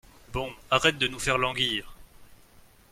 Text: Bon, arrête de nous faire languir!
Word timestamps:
Bon, 0.33 0.51
arrête 0.71 0.97
de 0.97 1.07
nous 1.07 1.19
faire 1.19 1.37
languir! 1.37 1.93